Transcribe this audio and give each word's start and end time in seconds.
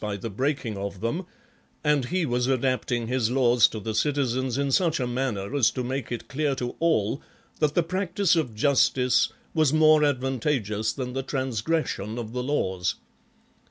3 0.03 0.17
the 0.17 0.31
breaking 0.31 0.77
of 0.77 0.99
them, 1.01 1.27
and 1.83 2.05
he 2.05 2.25
was 2.25 2.47
adapting 2.47 3.05
his 3.05 3.29
laws 3.29 3.67
to 3.67 3.79
the 3.79 3.93
citizens 3.93 4.57
in 4.57 4.71
such 4.71 4.99
a 4.99 5.05
manner 5.05 5.53
as 5.55 5.69
to 5.69 5.83
make 5.83 6.11
it 6.11 6.27
clear 6.27 6.55
to 6.55 6.75
all 6.79 7.21
that 7.59 7.75
the 7.75 7.83
practice 7.83 8.35
of 8.35 8.55
justice 8.55 9.31
was 9.53 9.71
more 9.71 10.01
advanta 10.01 10.59
geous 10.59 10.91
than 10.95 11.13
the 11.13 11.21
transgression 11.21 12.17
of 12.17 12.33
the 12.33 12.41
laws. 12.41 12.95